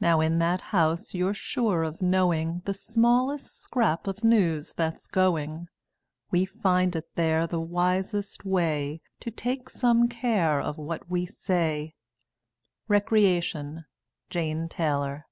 Now 0.00 0.22
in 0.22 0.38
that 0.38 0.62
house 0.72 1.12
you're 1.12 1.34
sure 1.34 1.82
of 1.82 2.00
knowing 2.00 2.62
The 2.64 2.72
smallest 2.72 3.58
scrap 3.60 4.06
of 4.06 4.24
news 4.24 4.72
that's 4.72 5.06
going. 5.06 5.68
We 6.30 6.46
find 6.46 6.96
it 6.96 7.14
there 7.14 7.46
the 7.46 7.60
wisest 7.60 8.46
way 8.46 9.02
To 9.20 9.30
take 9.30 9.68
some 9.68 10.08
care 10.08 10.62
of 10.62 10.78
what 10.78 11.10
we 11.10 11.26
say. 11.26 11.94
Recreation. 12.88 13.84
JANE 14.30 14.70
TAYLOR. 14.70 15.26